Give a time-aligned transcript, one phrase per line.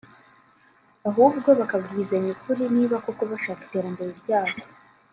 [1.09, 4.59] ahubwo bakabwizanya ukuri niba koko bashaka Iterambere ryako